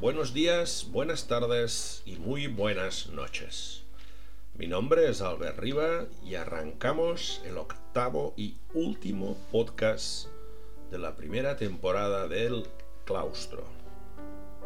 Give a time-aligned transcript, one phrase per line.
[0.00, 3.82] buenos días, buenas tardes y muy buenas noches.
[4.54, 10.28] Mi nombre es Albert Riva y arrancamos el octavo y último podcast
[10.92, 12.64] de la primera temporada del
[13.06, 13.64] Claustro,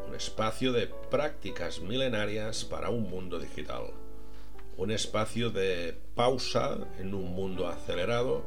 [0.06, 3.84] un espacio de prácticas milenarias para un mundo digital,
[4.76, 8.44] un espacio de pausa en un mundo acelerado,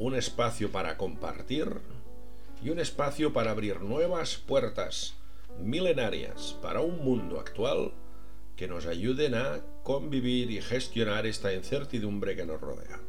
[0.00, 1.68] un espacio para compartir
[2.64, 5.19] y un espacio para abrir nuevas puertas
[5.58, 7.92] milenarias para un mundo actual
[8.56, 13.00] que nos ayuden a convivir y gestionar esta incertidumbre que nos rodea.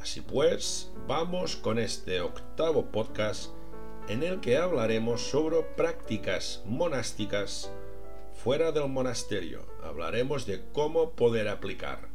[0.00, 3.50] Así pues, vamos con este octavo podcast
[4.08, 7.70] en el que hablaremos sobre prácticas monásticas
[8.34, 9.64] fuera del monasterio.
[9.82, 12.08] Hablaremos de cómo poder aplicar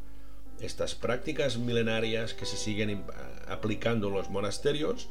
[0.59, 3.05] estas prácticas milenarias que se siguen
[3.47, 5.09] aplicando en los monasterios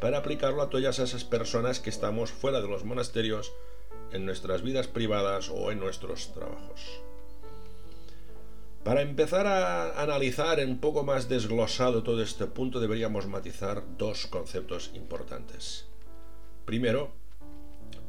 [0.00, 3.52] para aplicarlo a todas esas personas que estamos fuera de los monasterios
[4.12, 7.02] en nuestras vidas privadas o en nuestros trabajos.
[8.82, 14.90] Para empezar a analizar un poco más desglosado todo este punto deberíamos matizar dos conceptos
[14.94, 15.86] importantes.
[16.64, 17.12] Primero,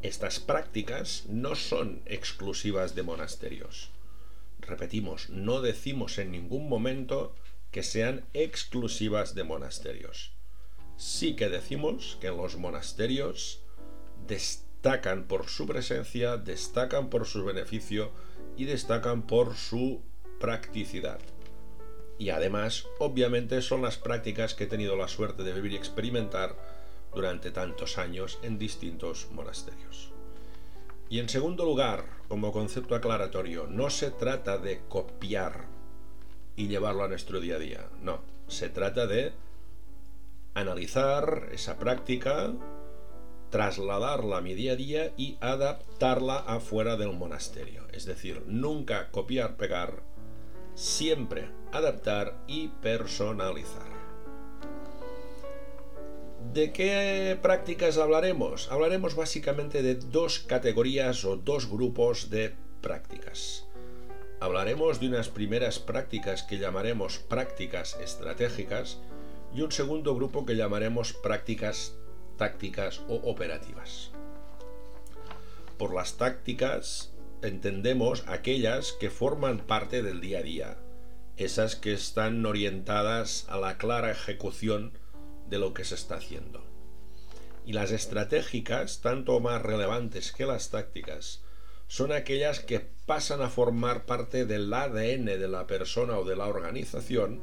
[0.01, 3.89] estas prácticas no son exclusivas de monasterios.
[4.61, 7.35] Repetimos, no decimos en ningún momento
[7.71, 10.31] que sean exclusivas de monasterios
[10.97, 13.61] sí que decimos que los monasterios
[14.27, 18.11] destacan por su presencia, destacan por su beneficio
[18.57, 20.01] y destacan por su
[20.39, 21.19] practicidad.
[22.17, 26.55] Y además, obviamente, son las prácticas que he tenido la suerte de vivir y experimentar
[27.13, 30.11] durante tantos años en distintos monasterios.
[31.09, 35.65] Y en segundo lugar, como concepto aclaratorio, no se trata de copiar
[36.55, 39.33] y llevarlo a nuestro día a día, no, se trata de
[40.53, 42.53] analizar esa práctica,
[43.49, 47.87] trasladarla a mi día a día y adaptarla afuera del monasterio.
[47.91, 50.03] Es decir, nunca copiar, pegar,
[50.75, 53.91] siempre adaptar y personalizar.
[56.53, 58.69] ¿De qué prácticas hablaremos?
[58.71, 63.67] Hablaremos básicamente de dos categorías o dos grupos de prácticas.
[64.41, 68.97] Hablaremos de unas primeras prácticas que llamaremos prácticas estratégicas,
[69.53, 71.95] y un segundo grupo que llamaremos prácticas
[72.37, 74.11] tácticas o operativas.
[75.77, 80.77] Por las tácticas entendemos aquellas que forman parte del día a día,
[81.37, 84.97] esas que están orientadas a la clara ejecución
[85.49, 86.63] de lo que se está haciendo.
[87.65, 91.43] Y las estratégicas, tanto más relevantes que las tácticas,
[91.87, 96.47] son aquellas que pasan a formar parte del ADN de la persona o de la
[96.47, 97.41] organización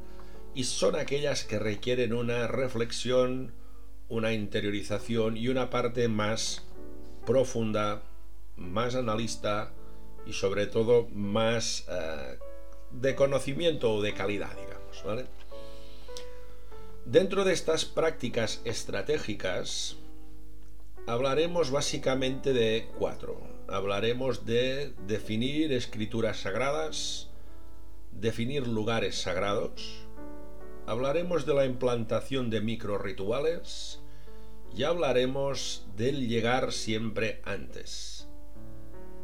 [0.58, 3.52] y son aquellas que requieren una reflexión,
[4.08, 6.64] una interiorización y una parte más
[7.24, 8.02] profunda,
[8.56, 9.72] más analista
[10.26, 12.38] y sobre todo más eh,
[12.91, 15.04] de conocimiento o de calidad, digamos.
[15.04, 15.26] ¿vale?
[17.04, 19.94] Dentro de estas prácticas estratégicas
[21.06, 23.40] hablaremos básicamente de cuatro.
[23.69, 27.28] Hablaremos de definir escrituras sagradas,
[28.10, 30.07] definir lugares sagrados,
[30.88, 34.00] hablaremos de la implantación de micro rituales
[34.75, 38.26] y hablaremos del llegar siempre antes.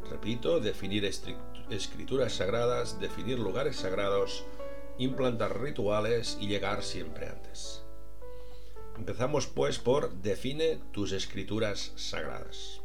[0.07, 4.45] Repito, definir escrituras sagradas, definir lugares sagrados,
[4.99, 7.83] implantar rituales y llegar siempre antes.
[8.95, 12.84] Empezamos pues por define tus escrituras sagradas.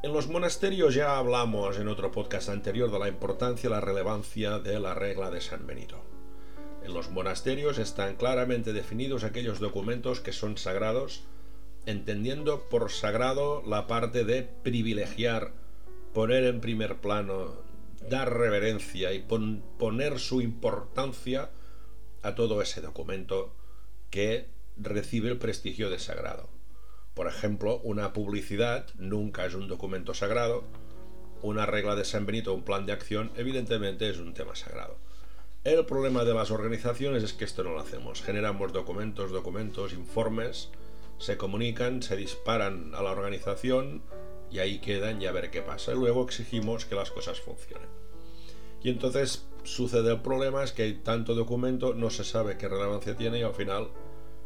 [0.00, 4.60] En los monasterios ya hablamos en otro podcast anterior de la importancia y la relevancia
[4.60, 6.00] de la regla de San Benito.
[6.84, 11.24] En los monasterios están claramente definidos aquellos documentos que son sagrados,
[11.84, 15.50] entendiendo por sagrado la parte de privilegiar,
[16.14, 17.56] poner en primer plano,
[18.08, 21.50] dar reverencia y poner su importancia
[22.22, 23.52] a todo ese documento
[24.10, 26.57] que recibe el prestigio de sagrado.
[27.18, 30.62] Por ejemplo, una publicidad nunca es un documento sagrado,
[31.42, 34.98] una regla de San Benito, un plan de acción, evidentemente es un tema sagrado.
[35.64, 38.22] El problema de las organizaciones es que esto no lo hacemos.
[38.22, 40.70] Generamos documentos, documentos, informes,
[41.18, 44.04] se comunican, se disparan a la organización
[44.48, 45.90] y ahí quedan y a ver qué pasa.
[45.90, 47.88] Y luego exigimos que las cosas funcionen.
[48.80, 53.16] Y entonces sucede el problema es que hay tanto documento, no se sabe qué relevancia
[53.16, 53.88] tiene y al final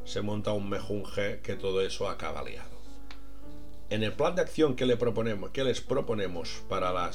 [0.04, 2.70] se monta un mejunje que todo eso acaba liado.
[3.90, 4.86] En el plan de acción que,
[5.52, 7.10] que les proponemos para la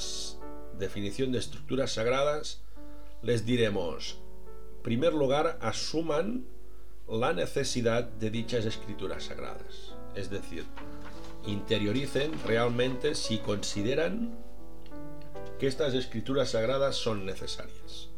[0.78, 2.62] definición de estructuras sagradas,
[3.22, 4.20] les diremos,
[4.76, 6.46] en primer lugar, asuman
[7.08, 9.94] la necesidad de dichas escrituras sagradas.
[10.14, 10.64] Es decir,
[11.46, 14.38] interioricen realmente si consideran
[15.58, 18.08] que estas escrituras sagradas son necesarias.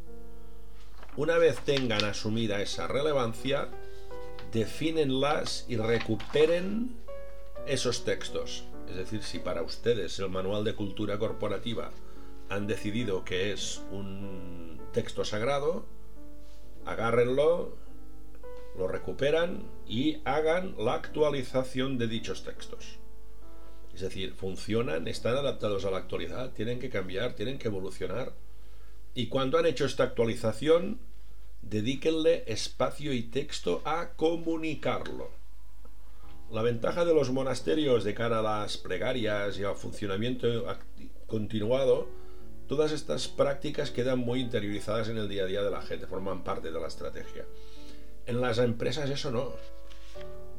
[1.16, 3.68] Una vez tengan asumida esa relevancia,
[4.52, 6.96] defínenlas y recuperen
[7.66, 8.64] esos textos.
[8.88, 11.90] Es decir, si para ustedes el Manual de Cultura Corporativa
[12.48, 15.86] han decidido que es un texto sagrado,
[16.84, 17.76] agárrenlo,
[18.76, 22.98] lo recuperan y hagan la actualización de dichos textos.
[23.94, 28.32] Es decir, funcionan, están adaptados a la actualidad, tienen que cambiar, tienen que evolucionar.
[29.14, 31.00] Y cuando han hecho esta actualización,
[31.70, 35.30] dedíquenle espacio y texto a comunicarlo.
[36.50, 40.66] La ventaja de los monasterios de cara a las plegarias y al funcionamiento
[41.28, 42.08] continuado,
[42.66, 46.42] todas estas prácticas quedan muy interiorizadas en el día a día de la gente, forman
[46.42, 47.44] parte de la estrategia.
[48.26, 49.52] En las empresas eso no.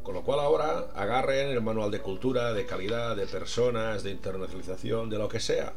[0.03, 5.09] Con lo cual ahora agarren el manual de cultura, de calidad, de personas, de internacionalización,
[5.09, 5.73] de lo que sea.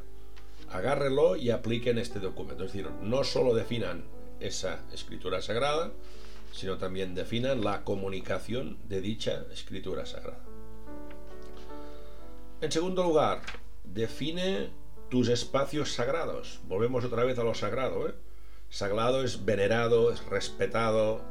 [0.71, 2.65] Agárrenlo y apliquen este documento.
[2.65, 4.05] Es decir, no solo definan
[4.41, 5.93] esa escritura sagrada,
[6.53, 10.45] sino también definan la comunicación de dicha escritura sagrada.
[12.61, 13.43] En segundo lugar,
[13.83, 14.71] define
[15.11, 16.61] tus espacios sagrados.
[16.65, 18.09] Volvemos otra vez a lo sagrado.
[18.09, 18.15] ¿eh?
[18.71, 21.23] Sagrado es venerado, es respetado,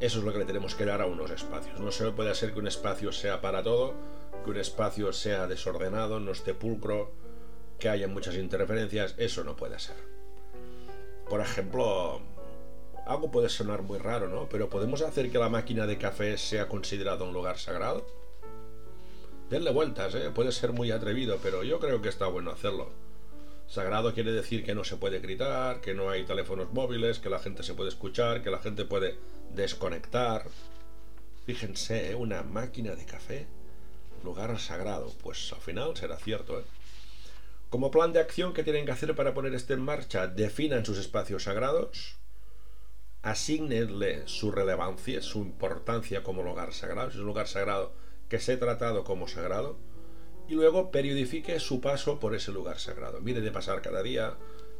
[0.00, 1.80] eso es lo que le tenemos que dar a unos espacios.
[1.80, 3.94] No se puede hacer que un espacio sea para todo,
[4.44, 7.12] que un espacio sea desordenado, no esté pulcro,
[7.78, 9.14] que haya muchas interferencias.
[9.18, 10.13] Eso no puede ser.
[11.34, 12.20] Por ejemplo,
[13.06, 14.48] algo puede sonar muy raro, ¿no?
[14.48, 18.06] Pero ¿podemos hacer que la máquina de café sea considerada un lugar sagrado?
[19.50, 20.30] Denle vueltas, ¿eh?
[20.32, 22.88] Puede ser muy atrevido, pero yo creo que está bueno hacerlo.
[23.66, 27.40] Sagrado quiere decir que no se puede gritar, que no hay teléfonos móviles, que la
[27.40, 29.16] gente se puede escuchar, que la gente puede
[29.56, 30.46] desconectar.
[31.46, 32.14] Fíjense, ¿eh?
[32.14, 33.48] una máquina de café,
[34.22, 35.12] lugar sagrado.
[35.20, 36.60] Pues al final será cierto.
[36.60, 36.64] ¿eh?
[37.74, 40.96] Como plan de acción que tienen que hacer para poner esto en marcha, definan sus
[40.96, 42.20] espacios sagrados,
[43.20, 47.92] asignenle su relevancia, su importancia como lugar sagrado, si es un lugar sagrado
[48.28, 49.76] que se ha tratado como sagrado,
[50.46, 53.20] y luego periodifique su paso por ese lugar sagrado.
[53.20, 54.36] Mire de pasar cada día,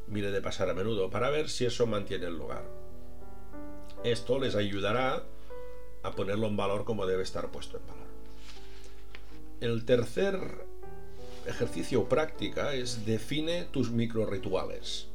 [0.07, 2.63] mire de pasar a menudo, para ver si eso mantiene el lugar.
[4.05, 5.25] Esto les ayudará
[6.05, 8.07] a ponerlo en valor como debe estar puesto en valor.
[9.61, 10.74] El tercer
[11.47, 15.09] ejercicio práctica es define tus micro rituales.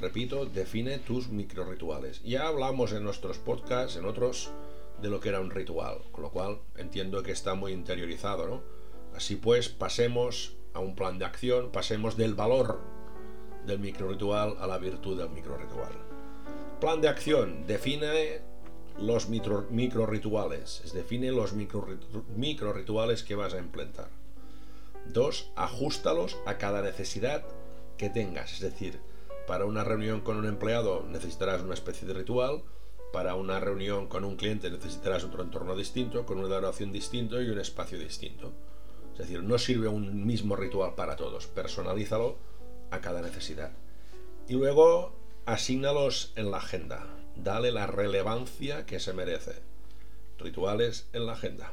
[0.00, 2.22] Repito, define tus micro rituales.
[2.22, 4.50] Ya hablamos en nuestros podcasts, en otros,
[5.02, 8.62] de lo que era un ritual, con lo cual entiendo que está muy interiorizado, ¿no?
[9.14, 12.80] Así pues, pasemos a un plan de acción, pasemos del valor
[13.66, 15.92] del micro ritual a la virtud del micro ritual.
[16.80, 17.66] Plan de acción.
[17.66, 18.40] Define
[18.98, 20.82] los micro, rituales.
[20.94, 21.86] Define los micro,
[22.36, 22.74] micro
[23.26, 24.10] que vas a implementar.
[25.12, 27.44] Dos, ajustalos a cada necesidad
[27.96, 28.52] que tengas.
[28.52, 29.00] Es decir,
[29.46, 32.62] para una reunión con un empleado necesitarás una especie de ritual.
[33.12, 37.48] Para una reunión con un cliente necesitarás otro entorno distinto, con una duración distinto y
[37.48, 38.52] un espacio distinto.
[39.12, 41.46] Es decir, no sirve un mismo ritual para todos.
[41.46, 42.36] Personalízalo
[42.90, 43.72] a cada necesidad.
[44.46, 45.14] Y luego
[45.46, 47.06] asígnalos en la agenda.
[47.34, 49.62] Dale la relevancia que se merece.
[50.38, 51.72] Rituales en la agenda.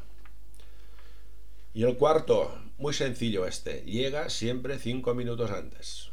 [1.75, 6.09] Y el cuarto, muy sencillo este, llega siempre cinco minutos antes.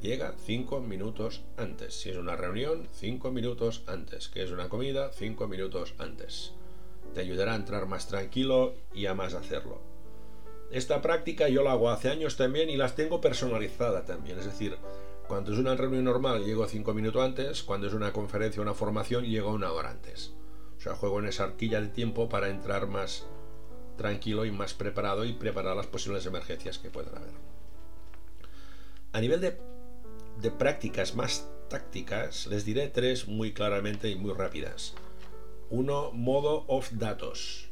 [0.00, 2.00] Llega cinco minutos antes.
[2.00, 4.30] Si es una reunión, cinco minutos antes.
[4.30, 6.54] Que es una comida, cinco minutos antes.
[7.12, 9.82] Te ayudará a entrar más tranquilo y a más hacerlo.
[10.70, 14.38] Esta práctica yo la hago hace años también y las tengo personalizada también.
[14.38, 14.78] Es decir,
[15.26, 18.72] cuando es una reunión normal llego cinco minutos antes, cuando es una conferencia o una
[18.72, 20.32] formación llego una hora antes.
[20.78, 23.26] O sea, juego en esa arquilla de tiempo para entrar más
[23.98, 27.34] tranquilo y más preparado y preparar las posibles emergencias que puedan haber.
[29.12, 29.60] A nivel de,
[30.40, 34.94] de prácticas más tácticas, les diré tres muy claramente y muy rápidas.
[35.68, 37.68] Uno, modo off datos.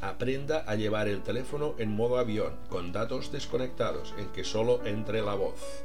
[0.00, 5.20] Aprenda a llevar el teléfono en modo avión, con datos desconectados, en que solo entre
[5.20, 5.84] la voz.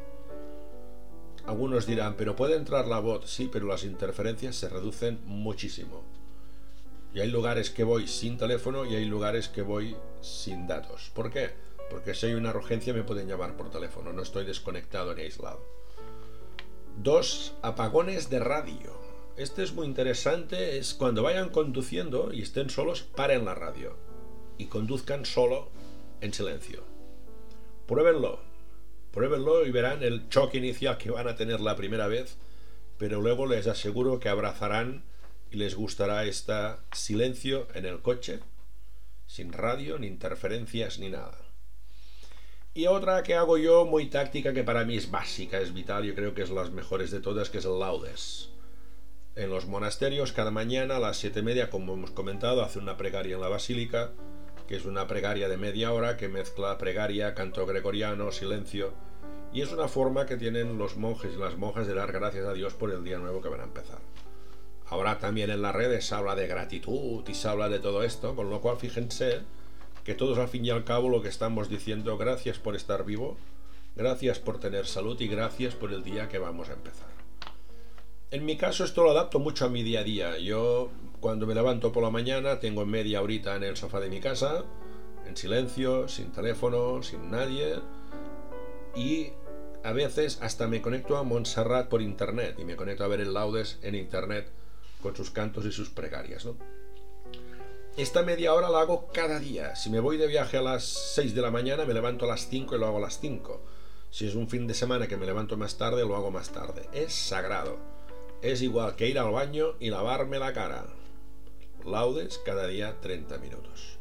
[1.45, 6.03] Algunos dirán, pero puede entrar la voz, sí, pero las interferencias se reducen muchísimo.
[7.15, 11.09] Y hay lugares que voy sin teléfono y hay lugares que voy sin datos.
[11.15, 11.51] ¿Por qué?
[11.89, 15.65] Porque si hay una urgencia me pueden llamar por teléfono, no estoy desconectado ni aislado.
[16.97, 18.99] Dos, apagones de radio.
[19.37, 23.95] Este es muy interesante, es cuando vayan conduciendo y estén solos, paren la radio
[24.57, 25.69] y conduzcan solo
[26.19, 26.83] en silencio.
[27.87, 28.41] Pruébenlo,
[29.15, 32.35] Pruébenlo y verán el choque inicial que van a tener la primera vez,
[32.97, 35.05] pero luego les aseguro que abrazarán
[35.55, 36.53] les gustará este
[36.91, 38.39] silencio en el coche
[39.27, 41.37] sin radio, ni interferencias, ni nada.
[42.73, 46.13] Y otra que hago yo muy táctica que para mí es básica, es vital, yo
[46.13, 48.49] creo que es las mejores de todas, que es el laudes.
[49.35, 52.97] En los monasterios cada mañana a las siete y media, como hemos comentado, hace una
[52.97, 54.11] pregaria en la basílica,
[54.67, 58.93] que es una pregaria de media hora que mezcla pregaria, canto gregoriano, silencio,
[59.53, 62.53] y es una forma que tienen los monjes y las monjas de dar gracias a
[62.53, 63.99] Dios por el día nuevo que van a empezar.
[64.87, 68.35] Ahora también en las redes se habla de gratitud y se habla de todo esto,
[68.35, 69.41] con lo cual fíjense
[70.03, 73.37] que todos al fin y al cabo lo que estamos diciendo, gracias por estar vivo,
[73.95, 77.09] gracias por tener salud y gracias por el día que vamos a empezar.
[78.29, 80.37] En mi caso esto lo adapto mucho a mi día a día.
[80.37, 84.19] Yo cuando me levanto por la mañana tengo media horita en el sofá de mi
[84.19, 84.65] casa,
[85.25, 87.79] en silencio, sin teléfono, sin nadie,
[88.95, 89.29] y
[89.83, 93.33] a veces hasta me conecto a Montserrat por internet y me conecto a ver el
[93.33, 94.51] laudes en internet
[95.05, 96.45] con sus cantos y sus pregarias.
[96.45, 96.57] ¿no?
[97.95, 99.75] Esta media hora la hago cada día.
[99.75, 100.83] Si me voy de viaje a las
[101.13, 103.61] 6 de la mañana, me levanto a las 5 y lo hago a las 5.
[104.09, 106.89] Si es un fin de semana que me levanto más tarde, lo hago más tarde.
[106.91, 107.77] Es sagrado.
[108.41, 110.87] Es igual que ir al baño y lavarme la cara.
[111.85, 113.99] Laudes cada día 30 minutos.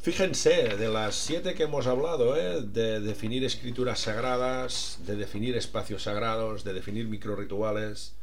[0.00, 2.60] Fíjense, de las siete que hemos hablado, ¿eh?
[2.60, 8.17] de definir escrituras sagradas, de definir espacios sagrados, de definir microrituales,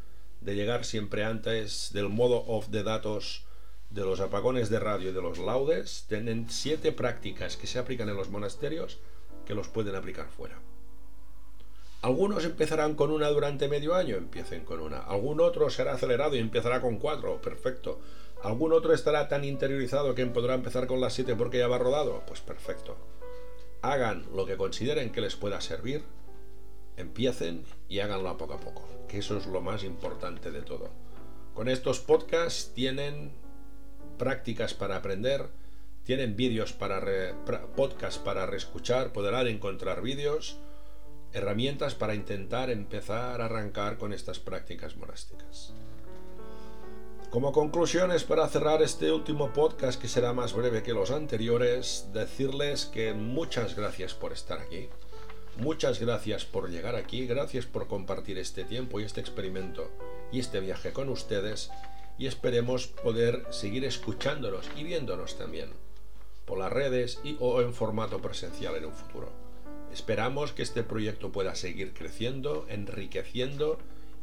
[0.45, 3.43] de llegar siempre antes del modo off de datos,
[3.89, 8.09] de los apagones de radio y de los laudes, tienen siete prácticas que se aplican
[8.09, 8.99] en los monasterios
[9.45, 10.59] que los pueden aplicar fuera.
[12.01, 14.99] Algunos empezarán con una durante medio año, empiecen con una.
[14.99, 17.99] Algún otro será acelerado y empezará con cuatro, perfecto.
[18.43, 22.21] Algún otro estará tan interiorizado que podrá empezar con las siete porque ya va rodado,
[22.27, 22.95] pues perfecto.
[23.81, 26.03] Hagan lo que consideren que les pueda servir,
[26.97, 30.89] empiecen y háganlo poco a poco que eso es lo más importante de todo.
[31.53, 33.31] Con estos podcasts tienen
[34.17, 35.47] prácticas para aprender,
[36.03, 37.01] tienen vídeos para
[37.75, 40.57] podcasts para reescuchar, podrán encontrar vídeos,
[41.33, 45.73] herramientas para intentar empezar a arrancar con estas prácticas monásticas.
[47.29, 52.85] Como conclusiones para cerrar este último podcast que será más breve que los anteriores, decirles
[52.85, 54.89] que muchas gracias por estar aquí.
[55.57, 59.89] Muchas gracias por llegar aquí, gracias por compartir este tiempo y este experimento
[60.29, 61.71] y este viaje con ustedes
[62.17, 65.69] y esperemos poder seguir escuchándonos y viéndonos también
[66.43, 69.31] por las redes y o en formato presencial en un futuro.
[69.93, 73.79] Esperamos que este proyecto pueda seguir creciendo, enriqueciendo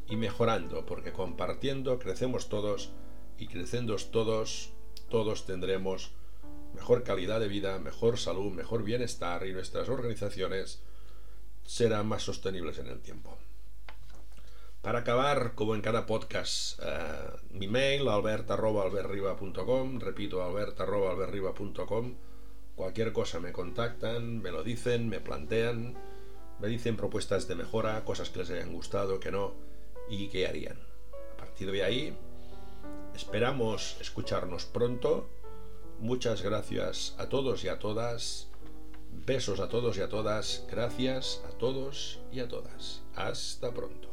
[0.06, 2.90] y mejorando, porque compartiendo crecemos todos
[3.38, 4.68] y creciendo todos,
[5.08, 6.10] todos tendremos
[6.74, 10.82] mejor calidad de vida, mejor salud, mejor bienestar y nuestras organizaciones
[11.64, 13.36] serán más sostenibles en el tiempo.
[14.82, 22.14] Para acabar, como en cada podcast, eh, mi mail albert.alberriba.com, repito albert.alberriba.com,
[22.74, 25.96] cualquier cosa me contactan, me lo dicen, me plantean,
[26.58, 29.54] me dicen propuestas de mejora, cosas que les hayan gustado, que no,
[30.08, 30.78] y qué harían.
[31.34, 32.16] A partir de ahí,
[33.14, 35.28] esperamos escucharnos pronto.
[36.00, 38.51] Muchas gracias a todos y a todas
[39.12, 40.64] Besos a todos y a todas.
[40.70, 43.02] Gracias a todos y a todas.
[43.14, 44.11] Hasta pronto.